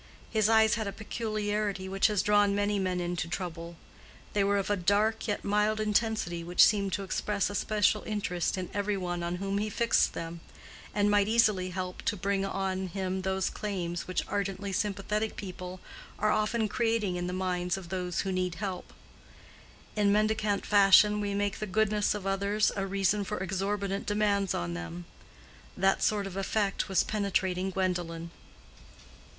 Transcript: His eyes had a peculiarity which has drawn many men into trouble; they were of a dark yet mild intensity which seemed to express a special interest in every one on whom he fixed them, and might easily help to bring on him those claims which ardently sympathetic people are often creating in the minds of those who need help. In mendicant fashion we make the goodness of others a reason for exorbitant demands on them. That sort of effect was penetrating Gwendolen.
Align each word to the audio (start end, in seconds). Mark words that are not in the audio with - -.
His 0.31 0.49
eyes 0.49 0.73
had 0.73 0.87
a 0.87 0.91
peculiarity 0.91 1.87
which 1.87 2.07
has 2.07 2.23
drawn 2.23 2.55
many 2.55 2.79
men 2.79 2.99
into 2.99 3.27
trouble; 3.27 3.75
they 4.33 4.43
were 4.43 4.57
of 4.57 4.71
a 4.71 4.75
dark 4.75 5.27
yet 5.27 5.43
mild 5.43 5.79
intensity 5.79 6.43
which 6.43 6.63
seemed 6.65 6.91
to 6.93 7.03
express 7.03 7.51
a 7.51 7.53
special 7.53 8.01
interest 8.01 8.57
in 8.57 8.71
every 8.73 8.97
one 8.97 9.21
on 9.21 9.35
whom 9.35 9.59
he 9.59 9.69
fixed 9.69 10.13
them, 10.13 10.39
and 10.91 11.11
might 11.11 11.27
easily 11.27 11.69
help 11.69 12.01
to 12.05 12.17
bring 12.17 12.43
on 12.43 12.87
him 12.87 13.21
those 13.21 13.51
claims 13.51 14.07
which 14.07 14.25
ardently 14.27 14.73
sympathetic 14.73 15.35
people 15.35 15.79
are 16.17 16.31
often 16.31 16.67
creating 16.67 17.15
in 17.15 17.27
the 17.27 17.31
minds 17.31 17.77
of 17.77 17.89
those 17.89 18.21
who 18.21 18.31
need 18.31 18.55
help. 18.55 18.93
In 19.95 20.11
mendicant 20.11 20.65
fashion 20.65 21.21
we 21.21 21.35
make 21.35 21.59
the 21.59 21.67
goodness 21.67 22.15
of 22.15 22.25
others 22.25 22.71
a 22.75 22.87
reason 22.87 23.23
for 23.23 23.37
exorbitant 23.37 24.07
demands 24.07 24.55
on 24.55 24.73
them. 24.73 25.05
That 25.77 26.01
sort 26.01 26.25
of 26.25 26.35
effect 26.37 26.89
was 26.89 27.03
penetrating 27.03 27.69
Gwendolen. 27.69 28.31